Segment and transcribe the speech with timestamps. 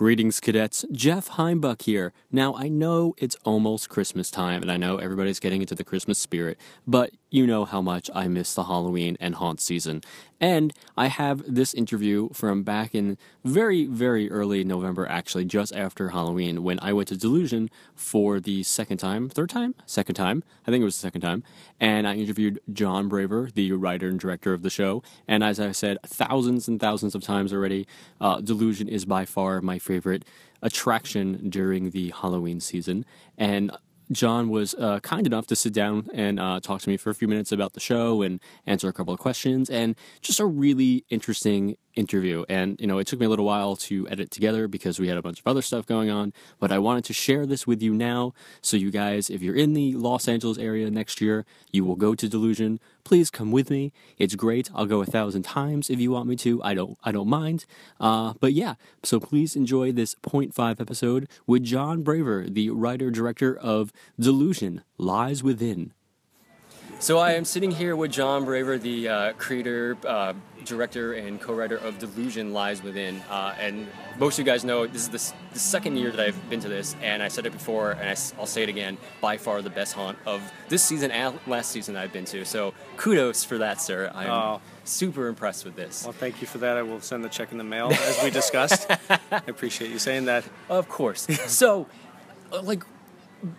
[0.00, 0.86] Greetings, cadets.
[0.92, 2.14] Jeff Heimbuck here.
[2.32, 6.18] Now, I know it's almost Christmas time, and I know everybody's getting into the Christmas
[6.18, 10.02] spirit, but you know how much I miss the Halloween and haunt season.
[10.40, 16.08] And I have this interview from back in very, very early November, actually, just after
[16.08, 19.74] Halloween, when I went to Delusion for the second time, third time?
[19.86, 20.42] Second time.
[20.66, 21.44] I think it was the second time.
[21.78, 25.02] And I interviewed Jon Braver, the writer and director of the show.
[25.28, 27.86] And as I said thousands and thousands of times already,
[28.20, 30.24] uh, Delusion is by far my favorite
[30.62, 33.04] attraction during the Halloween season.
[33.36, 33.70] And
[34.12, 37.14] Jon was uh, kind enough to sit down and uh, talk to me for a
[37.14, 41.04] few minutes about the show and answer a couple of questions, and just a really
[41.10, 42.44] interesting interview.
[42.48, 45.18] And, you know, it took me a little while to edit together because we had
[45.18, 47.94] a bunch of other stuff going on, but I wanted to share this with you
[47.94, 48.32] now.
[48.60, 52.14] So, you guys, if you're in the Los Angeles area next year, you will go
[52.14, 52.80] to Delusion.
[53.04, 53.92] Please come with me.
[54.18, 54.70] It's great.
[54.74, 56.62] I'll go a thousand times if you want me to.
[56.62, 57.66] I don't, I don't mind.
[58.00, 63.56] Uh, but yeah, so please enjoy this 0.5 episode with Jon Braver, the writer director
[63.56, 65.92] of Delusion Lies Within.
[67.00, 71.76] So I am sitting here with Jon Braver, the uh, creator, uh, director, and co-writer
[71.76, 73.20] of Delusion Lies Within.
[73.30, 73.86] Uh, and
[74.18, 76.68] most of you guys know this is the, the, second year that I've been to
[76.68, 78.98] this, and I said it before, and I, will say it again.
[79.20, 82.44] By far the best haunt of this season and last season I've been to.
[82.44, 84.10] So kudos for that, sir.
[84.14, 84.60] I'm oh.
[84.84, 86.04] super impressed with this.
[86.04, 86.76] Well, thank you for that.
[86.76, 88.90] I will send the check in the mail as we discussed.
[89.10, 90.44] I appreciate you saying that.
[90.68, 91.26] Of course.
[91.46, 91.86] so,
[92.52, 92.84] uh, like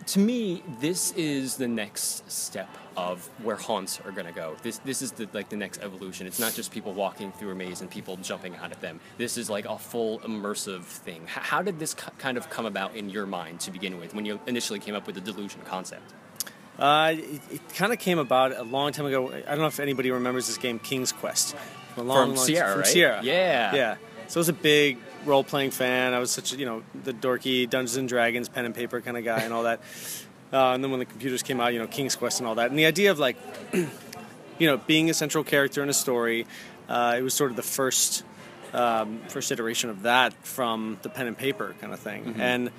[0.06, 4.54] to me, this is the next step of where haunts are going to go.
[4.62, 6.26] This this is the like the next evolution.
[6.26, 9.00] It's not just people walking through a maze and people jumping out of them.
[9.18, 11.22] This is like a full immersive thing.
[11.22, 14.24] H- how did this kind of come about in your mind to begin with when
[14.24, 16.12] you initially came up with the delusion concept?
[16.78, 19.32] Uh, it, it kind of came about a long time ago.
[19.32, 21.56] I don't know if anybody remembers this game, King's Quest.
[21.94, 22.86] From, long, from long, Sierra, from right?
[22.86, 23.20] Sierra.
[23.22, 23.74] Yeah.
[23.74, 23.96] Yeah.
[24.32, 26.14] So I was a big role playing fan.
[26.14, 29.18] I was such a, you know, the dorky Dungeons and Dragons pen and paper kind
[29.18, 29.80] of guy and all that.
[30.54, 32.68] Uh, and then when the computers came out, you know, King's Quest and all that.
[32.68, 33.38] And the idea of like,
[33.72, 36.46] you know, being a central character in a story,
[36.90, 38.22] uh, it was sort of the first
[38.74, 42.24] um, first iteration of that from the pen and paper kind of thing.
[42.26, 42.40] Mm-hmm.
[42.42, 42.70] And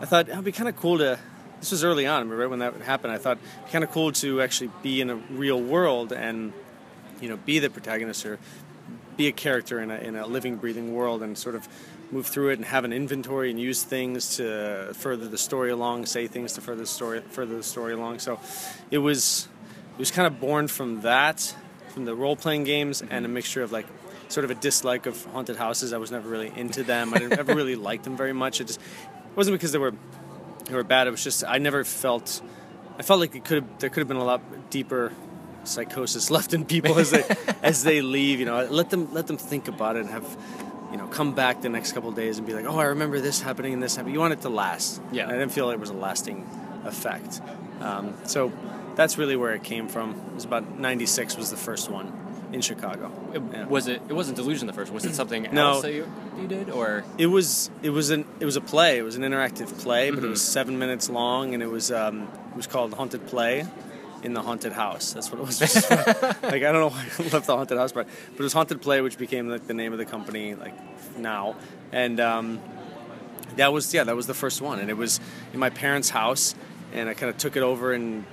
[0.00, 1.18] I thought it would be kind of cool to.
[1.60, 3.12] This was early on, right when that happened.
[3.12, 6.54] I thought it'd be kind of cool to actually be in a real world and,
[7.20, 8.38] you know, be the protagonist or
[9.16, 11.68] be a character in a, in a living, breathing world and sort of
[12.10, 16.06] move through it and have an inventory and use things to further the story along,
[16.06, 18.18] say things to further the story, further the story along.
[18.18, 18.38] So
[18.90, 19.48] it was
[19.92, 21.54] it was kind of born from that,
[21.88, 23.86] from the role playing games, and a mixture of like
[24.28, 25.92] sort of a dislike of haunted houses.
[25.92, 27.14] I was never really into them.
[27.14, 28.60] I never really liked them very much.
[28.60, 29.94] It just it wasn't because they were
[30.66, 31.06] they were bad.
[31.06, 32.42] It was just I never felt
[32.98, 35.12] I felt like it could have, there could have been a lot deeper
[35.66, 37.24] psychosis left in people as they
[37.62, 38.40] as they leave.
[38.40, 40.36] You know, let them let them think about it and have
[40.90, 43.40] you know come back the next couple days and be like, oh, I remember this
[43.40, 44.14] happening and this happening.
[44.14, 45.00] You want it to last.
[45.12, 46.48] Yeah, and I didn't feel like it was a lasting
[46.84, 47.40] effect.
[47.80, 48.52] Um, so
[48.94, 50.10] that's really where it came from.
[50.12, 52.12] It was about '96 was the first one
[52.52, 53.10] in Chicago.
[53.32, 53.66] It, yeah.
[53.66, 54.02] Was it?
[54.08, 54.92] It wasn't Delusion the first.
[54.92, 56.10] Was it something no, else that you,
[56.40, 57.70] you did, or it was?
[57.82, 58.98] It was an it was a play.
[58.98, 60.26] It was an interactive play, but mm-hmm.
[60.26, 63.66] it was seven minutes long, and it was um, it was called Haunted Play
[64.24, 65.12] in the haunted house.
[65.12, 65.60] That's what it was.
[66.42, 68.80] like I don't know why I left the haunted house part, but it was haunted
[68.80, 70.74] play, which became like the name of the company like
[71.18, 71.56] now,
[71.92, 72.60] and um,
[73.56, 75.20] that was yeah that was the first one, and it was
[75.52, 76.54] in my parents' house,
[76.92, 78.24] and I kind of took it over and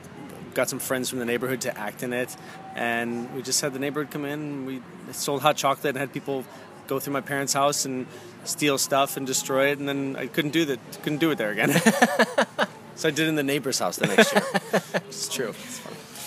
[0.53, 2.35] got some friends from the neighborhood to act in it,
[2.75, 4.65] and we just had the neighborhood come in.
[4.65, 4.81] We
[5.11, 6.45] sold hot chocolate and had people
[6.87, 8.07] go through my parents' house and
[8.43, 10.79] steal stuff and destroy it, and then I couldn't do that.
[11.03, 11.69] Couldn't do it there again.
[13.01, 14.43] So I did in the neighbor's house the next year.
[14.93, 15.49] it's true.
[15.49, 15.81] It's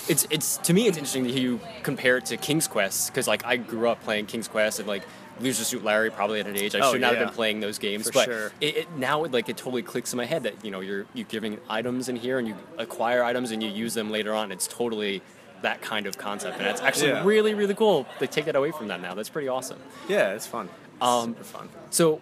[0.09, 3.29] It's it's to me it's interesting to hear you compare it to King's Quest because
[3.29, 5.03] like I grew up playing King's Quest and like
[5.39, 7.19] Leisure Suit Larry probably at an age I oh, should not yeah.
[7.19, 8.51] have been playing those games, For but sure.
[8.59, 11.05] it, it, now it like it totally clicks in my head that you know you're
[11.13, 14.51] you giving items in here and you acquire items and you use them later on.
[14.51, 15.21] It's totally
[15.61, 17.23] that kind of concept, and it's actually yeah.
[17.23, 18.05] really really cool.
[18.19, 19.13] They take that away from that now.
[19.13, 19.79] That's pretty awesome.
[20.09, 20.67] Yeah, it's fun.
[20.95, 21.69] It's um, super fun.
[21.89, 22.19] So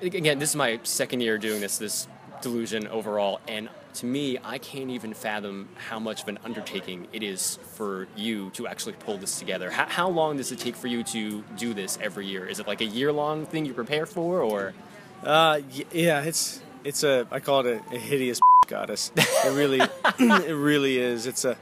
[0.00, 2.06] again, this is my second year doing this this
[2.42, 7.22] delusion overall, and to me, I can't even fathom how much of an undertaking it
[7.22, 9.70] is for you to actually pull this together.
[9.70, 12.46] How, how long does it take for you to do this every year?
[12.46, 14.74] Is it like a year long thing you prepare for, or?
[15.22, 15.60] Uh,
[15.92, 19.12] yeah, it's it's a I call it a, a hideous goddess.
[19.16, 19.80] It really,
[20.18, 21.26] it really is.
[21.26, 21.56] It's a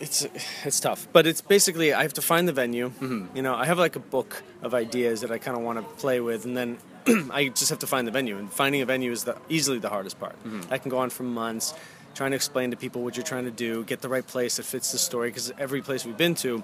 [0.00, 0.26] it's
[0.64, 2.88] it's tough, but it's basically I have to find the venue.
[2.88, 3.36] Mm-hmm.
[3.36, 5.84] You know, I have like a book of ideas that I kind of want to
[6.00, 6.78] play with, and then
[7.30, 9.90] I just have to find the venue, and finding a venue is the, easily the
[9.90, 10.36] hardest part.
[10.38, 10.62] Mm-hmm.
[10.62, 11.74] That can go on for months,
[12.14, 14.64] trying to explain to people what you're trying to do, get the right place that
[14.64, 15.28] fits the story.
[15.28, 16.62] Because every place we've been to,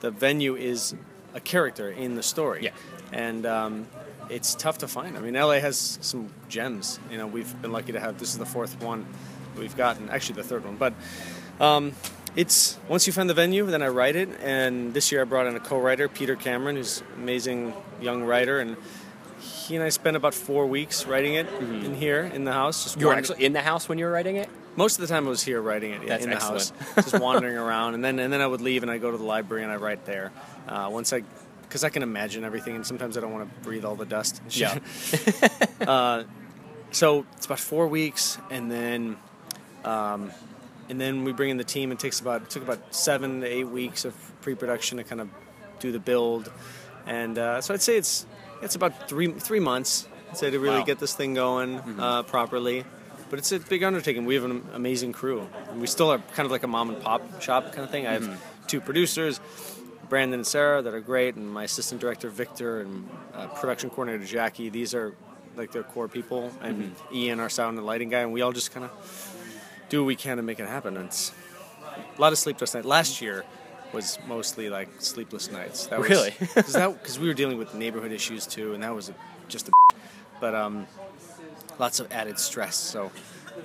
[0.00, 0.94] the venue is
[1.34, 2.64] a character in the story.
[2.64, 2.70] Yeah.
[3.12, 3.86] And um,
[4.30, 5.16] it's tough to find.
[5.16, 7.00] I mean, LA has some gems.
[7.10, 8.18] You know, we've been lucky to have.
[8.18, 9.06] This is the fourth one
[9.56, 10.10] we've gotten.
[10.10, 10.76] Actually, the third one.
[10.76, 10.94] But
[11.60, 11.92] um,
[12.38, 14.28] it's once you find the venue, then I write it.
[14.40, 18.60] And this year I brought in a co-writer, Peter Cameron, who's an amazing young writer,
[18.60, 18.76] and
[19.40, 22.84] he and I spent about four weeks writing it in here in the house.
[22.84, 23.00] Just Mm-hmm.
[23.02, 24.48] You were actually in the house when you were writing it.
[24.76, 26.70] most of the time I was here writing it yeah, in the excellent.
[26.70, 29.18] house, just wandering around, and then and then I would leave and I go to
[29.18, 30.30] the library and I write there.
[30.68, 31.22] Uh, once I,
[31.62, 34.40] because I can imagine everything, and sometimes I don't want to breathe all the dust.
[34.50, 34.78] Yeah.
[36.90, 39.18] So it's about four weeks, and then,
[39.84, 40.30] um,
[40.88, 41.92] and then we bring in the team.
[41.92, 45.28] It takes about it took about seven to eight weeks of pre-production to kind of
[45.80, 46.50] do the build,
[47.06, 48.26] and uh, so I'd say it's
[48.62, 50.06] it's about three three months.
[50.30, 50.84] I'd say to really Wow.
[50.84, 52.84] get this thing going uh, properly.
[53.30, 54.24] But it's a big undertaking.
[54.24, 55.46] We have an amazing crew.
[55.76, 58.06] We still are kind of like a mom and pop shop kind of thing.
[58.06, 59.38] I have two producers,
[60.08, 64.24] Brandon and Sarah, that are great, and my assistant director Victor and uh, production coordinator
[64.24, 64.70] Jackie.
[64.70, 65.14] These are
[65.56, 68.72] like their core people, and Ian, our sound and lighting guy, and we all just
[68.72, 68.92] kind of
[69.88, 70.96] do what we can to make it happen.
[70.96, 71.32] And it's
[72.16, 72.86] a lot of sleepless nights.
[72.86, 73.44] Last year
[73.92, 75.86] was mostly like sleepless nights.
[75.86, 76.34] That was- Really?
[76.54, 79.14] Because we were dealing with neighborhood issues too, and that was a,
[79.48, 79.72] just a.
[80.40, 80.86] But um,
[81.78, 82.76] lots of added stress.
[82.76, 83.10] So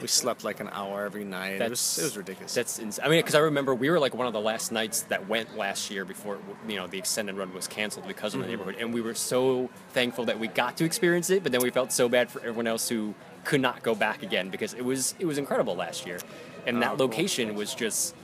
[0.02, 1.62] we slept like an hour every night.
[1.62, 2.54] it was it was ridiculous.
[2.56, 5.02] That's ins- I mean, because I remember we were like one of the last nights
[5.04, 8.50] that went last year before you know the extended run was canceled because of Mm-hmm.
[8.52, 11.44] the neighborhood, and we were so thankful that we got to experience it.
[11.44, 14.50] But then we felt so bad for everyone else who could not go back again
[14.50, 16.20] because it was it was incredible last year,
[16.66, 17.08] and Oh, that cool.
[17.08, 18.16] location was just.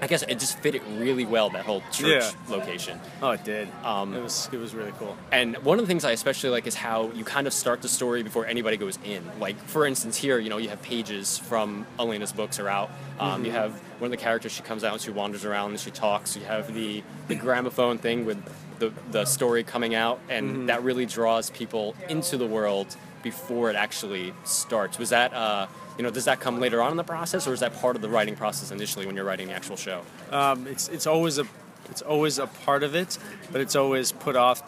[0.00, 2.30] I guess it just fit it really well that whole church Yeah.
[2.48, 3.00] location.
[3.22, 3.68] oh, it did.
[3.84, 5.16] Um, it was it was really cool.
[5.32, 7.88] And one of the things I especially like is how you kind of start the
[7.88, 9.22] story before anybody goes in.
[9.40, 12.90] Like, for instance, here, you know, you have pages from Elena's books are out.
[13.18, 15.80] Um, You have one of the characters, she comes out and she wanders around and
[15.80, 16.36] she talks.
[16.36, 18.38] You have the, the gramophone thing with
[18.78, 22.94] the, the story coming out, and that really draws people into the world
[23.24, 24.96] before it actually starts.
[25.00, 25.66] Was that, uh,
[25.98, 28.02] you know, does that come later on in the process, or is that part of
[28.02, 30.02] the writing process initially when you're writing the actual show?
[30.30, 31.44] Um, it's it's always a
[31.90, 33.18] it's always a part of it,
[33.50, 34.62] but it's always put off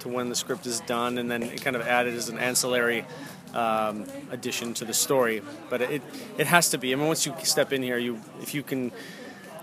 [0.00, 3.04] to when the script is done, and then it kind of added as an ancillary
[3.54, 5.42] um, addition to the story.
[5.68, 6.02] But it
[6.38, 6.92] it has to be.
[6.92, 8.92] I mean, once you step in here, you if you can.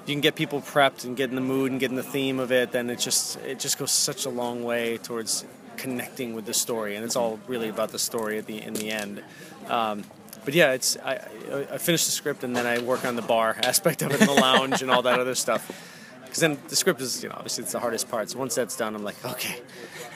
[0.08, 2.40] You can get people prepped and get in the mood and get in the theme
[2.40, 2.72] of it.
[2.72, 5.44] Then it just it just goes such a long way towards
[5.78, 8.92] connecting with the story, and it's all really about the story at the in the
[8.92, 9.24] end.
[9.68, 10.04] Um,
[10.46, 11.20] but yeah, it's I,
[11.72, 14.30] I- finish the script and then I work on the bar aspect of it, and
[14.30, 15.92] the lounge and all that other stuff.
[16.24, 18.30] Because then the script is, you know, obviously it's the hardest part.
[18.30, 19.60] So once that's done, I'm like, okay,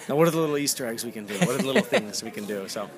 [0.08, 1.34] now what are the little Easter eggs we can do?
[1.40, 2.68] What are the little things we can do?
[2.68, 2.90] So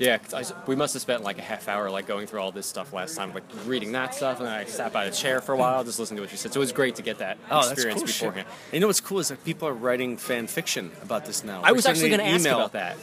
[0.00, 2.66] Yeah, I we must have spent like a half hour like going through all this
[2.66, 5.52] stuff last time, like reading that stuff, and then I sat by the chair for
[5.52, 6.52] a while, just listening to what you said.
[6.52, 8.46] So it was great to get that oh, experience cool beforehand.
[8.48, 11.62] And you know what's cool is that people are writing fan fiction about this now.
[11.62, 12.96] I We're was actually going to ask about that.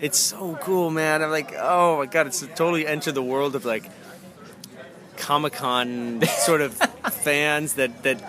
[0.00, 1.22] It's so cool, man.
[1.22, 3.90] I'm like, oh my god, it's totally entered the world of like
[5.16, 8.22] Comic Con sort of fans that that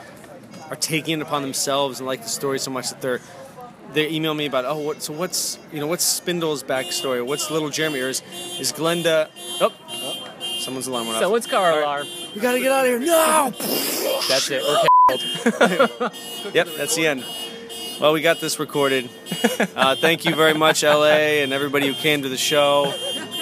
[0.69, 3.21] are taking it upon themselves and like the story so much that they're
[3.94, 7.69] they email me about oh what so what's you know what's Spindle's backstory what's little
[7.69, 8.21] Jeremy or is,
[8.59, 9.30] is Glenda
[9.61, 10.28] oh, oh
[10.59, 11.81] someone's alarm went off Someone's car right.
[11.81, 12.07] alarm.
[12.35, 13.52] we gotta get out of here no
[14.30, 14.61] That's it.
[14.61, 14.90] We're
[16.54, 17.26] Yep, that's the end.
[17.99, 19.09] Well, we got this recorded.
[19.75, 22.94] Uh, thank you very much, LA, and everybody who came to the show.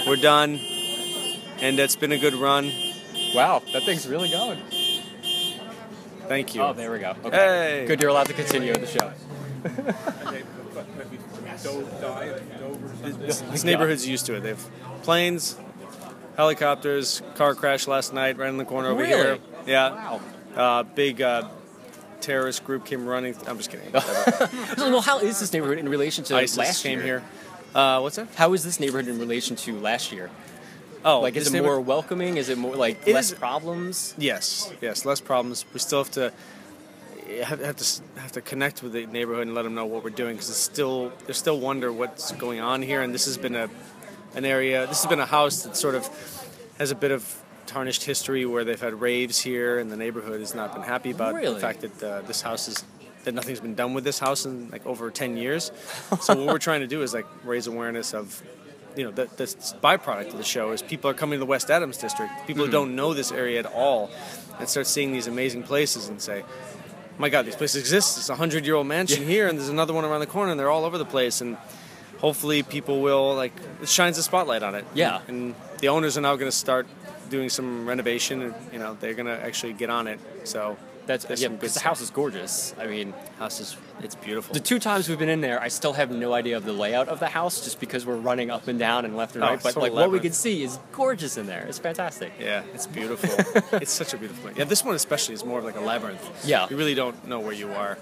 [0.07, 0.59] We're done,
[1.59, 2.71] and it's been a good run.
[3.35, 4.59] wow, that thing's really going.
[6.27, 6.61] Thank you.
[6.61, 7.15] Oh, there we go.
[7.23, 7.37] Okay.
[7.37, 7.85] Hey.
[7.87, 9.11] Good, you're allowed to continue the show.
[13.03, 14.41] This neighborhood's used to it.
[14.41, 14.69] They've
[15.03, 15.55] planes,
[16.35, 19.17] helicopters, car crash last night right in the corner over here.
[19.17, 19.41] Really?
[19.67, 19.89] Yeah.
[19.91, 20.21] Wow.
[20.55, 21.47] Uh, big uh,
[22.21, 23.35] terrorist group came running.
[23.47, 23.91] I'm just kidding.
[24.77, 27.19] So, well, how is this neighborhood in relation to ISIS last came year?
[27.19, 27.23] here.
[27.75, 28.27] Uh, what's that?
[28.35, 30.29] How is this neighborhood in relation to last year?
[31.05, 32.37] Oh, Like, is it more welcoming?
[32.37, 34.13] Is it more like It less is- problems?
[34.17, 35.65] Yes, yes, less problems.
[35.73, 36.31] We still have to
[37.43, 40.09] have, have to have to connect with the neighborhood and let them know what we're
[40.09, 43.01] doing because it's still they still wonder what's going on here.
[43.01, 43.69] And this has been a
[44.35, 44.87] an area.
[44.87, 46.07] This has been a house that sort of
[46.79, 47.23] has a bit of
[47.67, 51.35] tarnished history where they've had raves here, and the neighborhood has not been happy about
[51.35, 51.53] Really?
[51.53, 52.83] the fact that uh, this house is
[53.25, 55.71] that nothing's been done with this house in like over 10 years.
[56.21, 58.41] so what we're trying to do is like raise awareness of
[58.95, 59.43] you know, the, the
[59.83, 62.31] byproduct of the show is people are coming to the West Adams district.
[62.47, 64.09] People who don't know this area at all,
[64.59, 66.43] and start seeing these amazing places and say,
[67.19, 68.17] "My God, these places exist.
[68.17, 70.83] It's a hundred-year-old mansion here, and there's another one around the corner, and they're all
[70.83, 71.57] over the place." And
[72.17, 74.83] hopefully, people will like it shines a spotlight on it.
[74.95, 75.21] Yeah.
[75.27, 76.87] And the owners are now going to start
[77.29, 80.19] doing some renovation, and you know, they're to actually get on it.
[80.43, 82.75] So That's yeah, because the house is gorgeous.
[82.79, 84.53] I mean, house is it's beautiful.
[84.53, 87.07] the two times we've been in there, I still have no idea of the layout
[87.07, 89.63] of the house, just because we're running up and down and left and Oh, right.
[89.63, 91.65] But like what we can see is gorgeous in there.
[91.67, 92.33] It's fantastic.
[92.39, 93.29] Yeah, it's beautiful.
[93.79, 94.57] it's such a beautiful place.
[94.57, 96.45] Yeah, this one especially is more of like a labyrinth.
[96.45, 96.67] Yeah.
[96.69, 97.97] You really don't know where you are.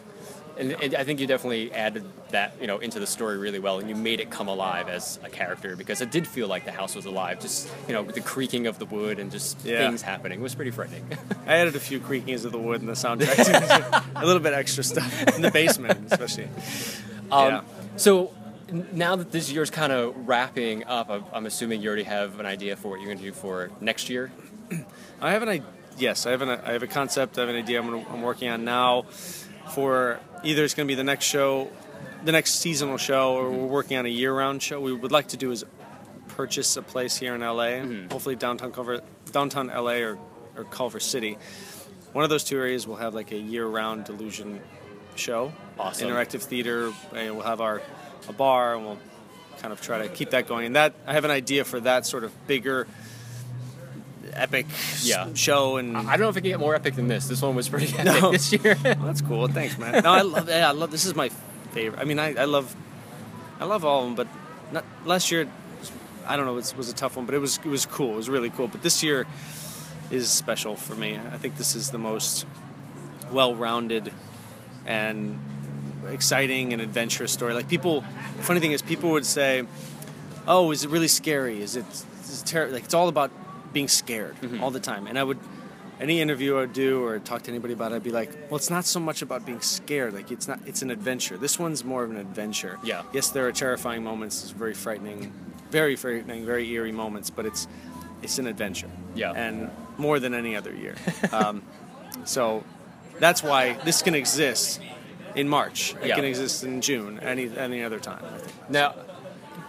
[0.57, 3.79] And, and I think you definitely added that, you know, into the story really well,
[3.79, 6.71] and you made it come alive as a character because it did feel like the
[6.71, 7.39] house was alive.
[7.41, 9.85] Just, you know, the creaking of the wood and just Yeah.
[9.88, 10.39] things happening.
[10.39, 11.05] It was pretty frightening.
[11.47, 14.09] I added a few creakings of the wood in the soundtrack too.
[14.15, 16.50] a little bit extra stuff in the basement, especially.
[17.31, 17.62] Um, yeah.
[17.97, 18.31] So
[18.93, 22.45] now that this year's kind of wrapping up, I'm- I'm assuming you already have an
[22.45, 24.31] idea for what you're going to do for next year.
[25.21, 25.67] I have an idea.
[25.97, 27.38] Yes, I have an I have a concept.
[27.38, 27.79] I have an idea.
[27.81, 29.05] I'm, I'm working on now
[29.74, 31.69] for either it's going to be the next show,
[32.24, 34.79] the next seasonal show, or we're working on a year-round show.
[34.79, 35.65] We would like to do is
[36.29, 38.12] purchase a place here in LA, mm-hmm.
[38.12, 40.17] hopefully downtown Culver, downtown LA or,
[40.57, 41.38] or Culver City.
[42.13, 44.62] One of those two areas will have like a year-round Delusion
[45.15, 46.10] show, Awesome.
[46.10, 47.81] interactive theater, and we'll have our
[48.27, 49.00] a bar, and we'll
[49.60, 50.65] kind of try to keep that going.
[50.65, 52.88] And that I have an idea for that sort of bigger,
[54.36, 54.65] epic
[55.01, 55.34] Yeah.
[55.34, 57.27] show, and I don't know if it can get more epic than this.
[57.27, 58.32] This one was pretty epic No.
[58.32, 58.75] this year.
[58.84, 59.48] that's cool.
[59.48, 60.04] Thanks, man.
[60.04, 60.48] No, I love.
[60.50, 60.92] Yeah, I love.
[60.92, 61.30] This is my
[61.72, 62.00] favorite.
[62.00, 62.75] I mean, I, I love,
[63.60, 64.15] I love all of them.
[64.15, 64.27] But
[64.72, 65.48] not, last year,
[66.27, 67.25] I don't know, it was, was a tough one.
[67.25, 68.13] But it was it was cool.
[68.13, 68.68] It was really cool.
[68.68, 69.25] But this year
[70.12, 71.18] is special for me.
[71.18, 72.46] I think this is the most
[73.32, 74.12] well-rounded
[74.86, 75.39] and
[76.10, 77.54] exciting and adventurous story.
[77.54, 78.01] Like people,
[78.42, 79.63] funny thing is, people would say,
[80.48, 81.62] "Oh, is it really scary?
[81.62, 81.86] Is it,
[82.24, 82.68] is it ter-?
[82.70, 83.32] like it's all about
[83.75, 85.38] being scared all the time?" And I would,
[86.00, 88.58] any interview I would do or talk to anybody about it, I'd be like, "Well,
[88.58, 90.13] it's not so much about being scared.
[90.13, 90.60] Like it's not.
[90.65, 91.38] It's an adventure.
[91.38, 92.79] This one's more of an adventure.
[92.84, 93.03] Yeah.
[93.13, 94.41] Yes, there are terrifying moments.
[94.44, 95.32] It's very frightening,
[95.72, 97.67] very frightening, very eerie moments, but it's
[98.24, 98.89] it's an adventure.
[99.13, 99.32] Yeah.
[99.46, 100.96] And more than any other year.
[101.32, 101.62] um,
[102.25, 102.63] so
[103.20, 104.82] that's why this can exist
[105.36, 105.96] in March.
[106.01, 106.15] It Yeah.
[106.15, 108.24] can exist in June, any any other time.
[108.24, 108.70] I think.
[108.70, 108.96] Now,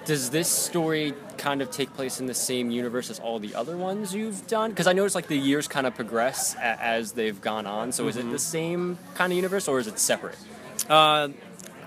[0.04, 3.76] does this story kind of take place in the same universe as all the other
[3.76, 4.70] ones you've done?
[4.70, 7.92] Because I noticed like the years kind of progress a- as they've gone on.
[7.92, 10.36] So is it the same kind of universe or is it separate?
[10.88, 11.28] Uh,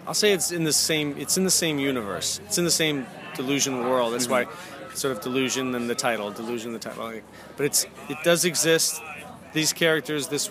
[0.07, 1.15] I'll say it's in the same.
[1.17, 2.39] It's in the same universe.
[2.45, 4.13] It's in the same delusion world.
[4.13, 4.47] That's why,
[4.93, 7.13] sort of delusion and the title, delusion the title.
[7.57, 9.01] But it's it does exist.
[9.53, 10.49] These characters, this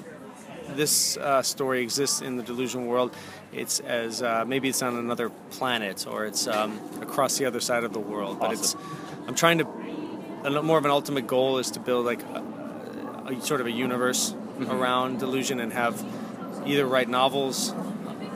[0.76, 3.14] this uh, story exists in the delusion world.
[3.52, 7.84] It's as uh, maybe it's on another planet or it's um, across the other side
[7.84, 8.40] of the world.
[8.40, 8.76] But it's
[9.26, 9.66] I'm trying to.
[10.44, 13.72] A, more of an ultimate goal is to build like a, a sort of a
[13.72, 14.34] universe
[14.68, 16.04] around delusion and have
[16.66, 17.74] either write novels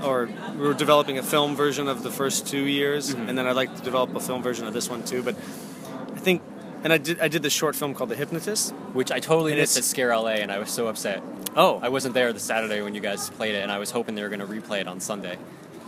[0.03, 3.75] or we're developing a film version of the first two years, and then I'd like
[3.77, 5.23] to develop a film version of this one too.
[5.23, 6.43] But I think,
[6.85, 8.73] and I did I did this short film called The Hypnotist.
[8.93, 11.23] Which I totally And missed at Scare LA and I was so upset.
[11.57, 14.15] Oh, I wasn't there the Saturday when you guys played it and I was hoping
[14.15, 15.37] they were going to replay it on Sunday.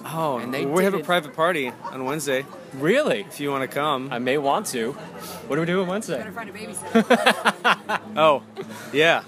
[0.07, 3.21] oh, and they we have a private party on Wednesday Really?
[3.21, 4.13] if you want to come.
[4.13, 4.93] I may want to.
[4.93, 6.19] What are we doing on Wednesday?
[6.19, 8.01] Gotta find a babysitter.
[8.17, 8.43] oh,
[8.93, 9.23] yeah,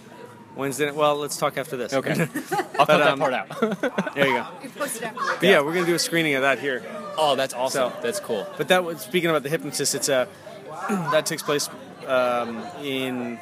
[0.54, 0.90] Wednesday.
[0.90, 1.92] Well, let's talk after this.
[1.94, 2.10] Okay.
[2.78, 3.48] I'll cut that um, part out.
[4.14, 4.46] there you go.
[4.62, 5.10] You post it.
[5.14, 6.82] But yeah, we're gonna do a screening of that here.
[7.16, 7.92] oh, that's awesome.
[7.92, 8.46] So- that's cool.
[8.58, 9.94] But that was speaking about the hypnotist.
[9.94, 10.28] It's a
[10.88, 11.68] that takes place
[12.06, 13.38] um, in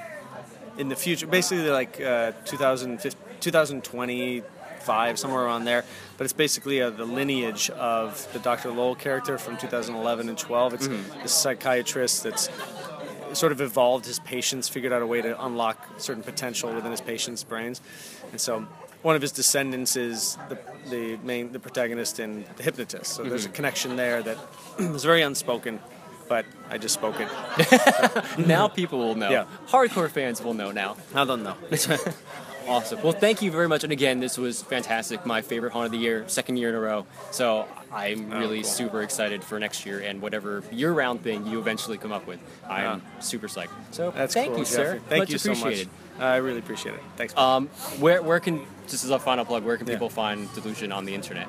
[0.78, 5.84] in the future, basically like uh, 2025, somewhere around there.
[6.16, 8.70] But it's basically uh, the lineage of the Dr.
[8.70, 10.74] Lowell character from 2011 and 12.
[10.74, 10.88] It's
[11.22, 12.50] this psychiatrist that's
[13.34, 17.00] sort of evolved his patients, figured out a way to unlock certain potential within his
[17.00, 17.80] patients' brains,
[18.32, 18.66] and so.
[19.02, 20.56] One of his descendants is the,
[20.88, 23.12] the main the protagonist in The Hypnotist.
[23.12, 24.38] So there's a connection there that
[24.78, 25.78] is very unspoken,
[26.70, 27.28] I just spoke it.
[28.46, 29.30] Now people will know.
[29.30, 29.44] Yeah.
[29.68, 30.96] Hardcore fans will know now.
[31.14, 31.54] I don't know.
[32.66, 33.02] Awesome.
[33.02, 33.84] Well, thank you very much.
[33.84, 35.26] And again, this was fantastic.
[35.26, 37.04] My favorite haunt of the year, second year in a row.
[37.30, 38.70] So I'm Oh, really cool.
[38.70, 42.40] super excited for next year and whatever year-round thing you eventually come up with.
[42.66, 43.20] I'm Yeah.
[43.20, 43.68] super psyched.
[43.90, 44.98] So That's thank cool, you, sir.
[45.10, 45.86] Thank much you so much.
[46.18, 47.02] I really appreciate it.
[47.18, 47.36] Thanks.
[47.36, 47.68] Um,
[48.00, 49.96] where where can just as a final plug, where can Yeah.
[49.96, 51.48] people find Delusion on the internet?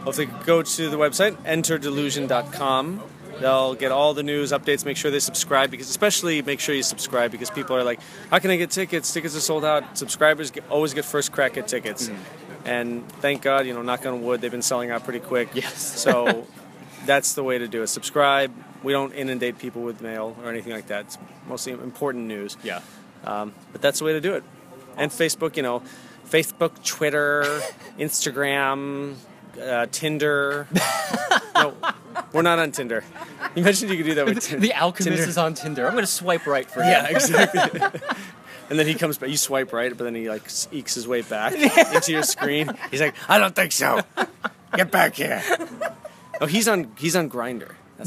[0.00, 3.02] Well, if they go to the website, enterdelusion.com,
[3.40, 4.84] they'll get all the news updates.
[4.84, 8.00] Make sure they subscribe because, especially, make sure you subscribe because people are like,
[8.30, 9.12] "How can I get tickets?
[9.12, 12.10] Tickets are sold out." Subscribers get, always get first crack at tickets,
[12.64, 15.48] and thank God, you know, knock on wood, they've been selling out pretty quick.
[15.54, 16.00] Yes.
[16.00, 16.46] so
[17.06, 17.88] that's the way to do it.
[17.88, 18.52] Subscribe.
[18.82, 21.06] We don't inundate people with mail or anything like that.
[21.06, 22.56] It's mostly important news.
[22.62, 22.80] Yeah.
[23.24, 24.44] Um, but that's the way to do it.
[24.96, 25.82] And Facebook, you know,
[26.28, 27.42] Facebook, Twitter,
[27.98, 29.16] Instagram,
[29.60, 30.66] uh, Tinder.
[31.54, 31.74] no,
[32.34, 33.02] we're not on Tinder.
[33.54, 34.60] You mentioned you could do that with Tinder.
[34.60, 35.28] The Alchemist Tinder.
[35.28, 35.86] is on Tinder.
[35.86, 36.90] I'm going to swipe right for him.
[36.90, 37.80] Yeah, exactly.
[38.70, 39.28] And then he comes back.
[39.28, 41.52] You swipe right, but then he like ekes his way back
[41.94, 42.70] into your screen.
[42.90, 44.00] He's like, I don't think so.
[44.74, 45.42] Get back here.
[46.40, 46.90] Oh, he's on.
[46.96, 47.72] He's on Grindr.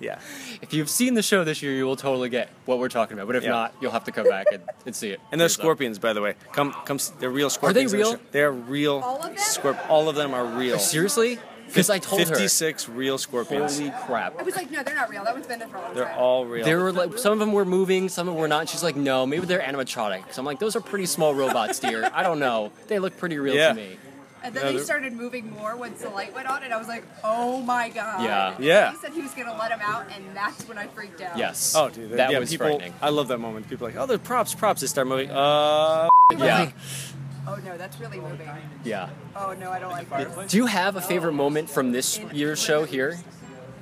[0.00, 0.20] yeah.
[0.62, 3.26] If you've seen the show this year, you will totally get what we're talking about.
[3.26, 3.50] But if Yeah.
[3.50, 5.20] not, you'll have to come back and, and see it.
[5.32, 5.64] And they're for yourself.
[5.64, 6.34] scorpions, by the way.
[6.52, 6.98] Come, come.
[7.18, 7.92] They're real scorpions.
[7.92, 8.12] in the real?
[8.14, 8.20] show.
[8.30, 9.00] They're real.
[9.04, 9.34] All of them?
[9.36, 10.78] Scorp- all of them are real.
[10.78, 11.38] Seriously?
[11.68, 12.26] Because I told her.
[12.26, 13.78] Fifty-six real scorpions.
[13.78, 14.38] Holy crap.
[14.38, 15.22] I was like, no, they're not real.
[15.24, 16.18] That one's been there for a long They're time.
[16.18, 16.64] all real.
[16.64, 18.60] There were like some of them were moving, some of them were not.
[18.60, 20.32] And she's like, no, maybe they're animatronic.
[20.32, 22.10] So I'm like, those are pretty small robots, dear.
[22.12, 22.72] I don't know.
[22.88, 23.68] They look pretty real Yeah.
[23.68, 23.96] to me.
[24.42, 26.86] and then Yeah, they started moving more once the light went on, and I was
[26.88, 28.22] like, oh my god.
[28.22, 28.54] Yeah.
[28.58, 28.90] Yeah.
[28.92, 31.36] He said he was gonna let him out, and that's when I freaked out.
[31.36, 31.74] Yes.
[31.76, 32.94] Oh, dude, that yeah, was people, frightening.
[33.02, 33.68] I love that moment.
[33.68, 34.80] People are like, oh, they're props, props.
[34.80, 35.30] They start moving.
[35.30, 36.08] Uh,
[36.38, 36.70] Yeah,
[37.48, 38.48] Oh no, that's really moving.
[38.84, 39.08] yeah.
[39.34, 40.50] Oh no, I don't like this.
[40.50, 43.18] Do you have a favorite moment from this year's show here,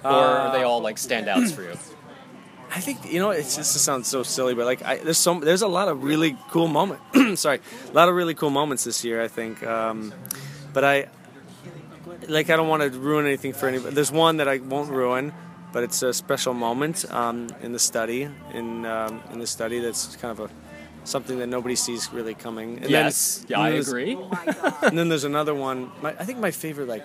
[0.05, 1.77] or are they all like standouts for you?
[2.75, 5.63] I think you know it's, this sounds so silly, but like I, there's some there's
[5.63, 7.03] a lot of really cool moments.
[7.41, 9.23] sorry, a lot of really cool moments this year.
[9.23, 10.13] I think, um,
[10.73, 11.09] but I
[12.29, 13.95] like I don't want to ruin anything for anybody.
[13.95, 15.33] There's one that I won't ruin,
[15.73, 20.15] but it's a special moment um, in the study in um, in the study that's
[20.17, 20.66] kind of a
[21.07, 22.79] something that nobody sees really coming.
[22.79, 23.39] And yes.
[23.39, 24.17] then, yeah, and I there's- agree.
[24.17, 24.75] Oh my god.
[24.83, 25.91] And then there's another one.
[26.03, 27.05] My, I think my favorite, like,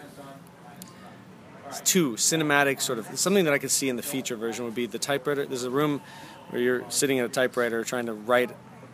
[1.86, 4.88] two cinematic sort of something that I could see in the feature version would be
[4.88, 5.46] the typewriter.
[5.46, 6.01] There's a room
[6.50, 8.50] where you're sitting at a typewriter trying to write.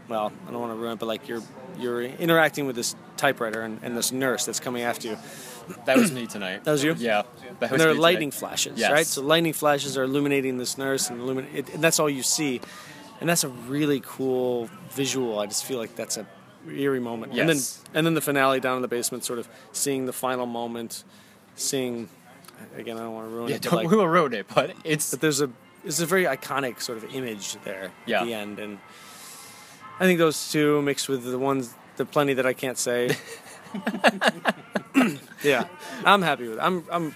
[0.07, 1.41] Well, I don't want to ruin it, but like you're
[1.79, 5.17] you're interacting with this typewriter and, and this nurse that's coming after you.
[5.85, 6.61] That was me tonight.
[6.63, 6.95] That was you.
[6.97, 7.23] Yeah.
[7.59, 8.39] That And there are lightning tonight.
[8.39, 8.91] flashes, Yes.
[8.91, 9.05] right?
[9.05, 12.61] So lightning flashes are illuminating this nurse, and, illumin- it, and that's all you see.
[13.19, 15.39] And that's a really cool visual.
[15.39, 16.25] I just feel like that's a
[16.69, 17.33] eerie moment.
[17.33, 17.41] Yes.
[17.41, 20.45] And then and then the finale down in the basement, sort of seeing the final
[20.45, 21.03] moment,
[21.55, 22.09] seeing
[22.75, 22.97] again.
[22.97, 25.11] I don't want to ruin Yeah, it, don't, like, we will ruin it, but it's
[25.11, 25.49] but there's a
[25.83, 28.21] it's a very iconic sort of image there Yeah.
[28.21, 28.77] at the end, and
[29.99, 33.15] I think those two mixed with the ones, the plenty that I can't say.
[35.43, 35.67] yeah,
[36.05, 36.57] I'm happy with.
[36.57, 36.61] It.
[36.61, 37.15] I'm I'm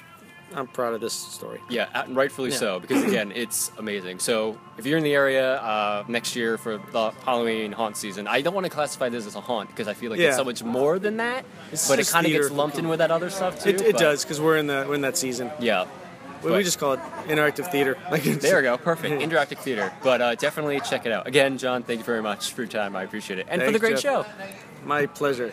[0.56, 1.60] I'm proud of this story.
[1.70, 2.58] Yeah, rightfully Yeah.
[2.58, 4.20] so because again, it's amazing.
[4.20, 8.42] So if you're in the area uh, next year for the Halloween haunt season, I
[8.42, 10.28] don't want to classify this as a haunt because I feel like Yeah.
[10.30, 11.46] it's so much more than that.
[11.72, 13.70] It's but it kind of gets lumped in with that other stuff too.
[13.70, 15.52] It, it does because we're in the we're in that season.
[15.60, 15.86] Yeah.
[16.44, 17.98] We, But- we just call it interactive theater.
[18.12, 18.78] Like There we go.
[18.78, 19.22] Perfect.
[19.30, 19.94] Interactive theater.
[20.04, 21.28] But uh, definitely check it out.
[21.28, 22.96] Again, Jon, thank you very much for your time.
[22.96, 23.46] I appreciate it.
[23.50, 24.02] And for the great Jeff.
[24.02, 24.26] show.
[24.84, 25.52] My pleasure.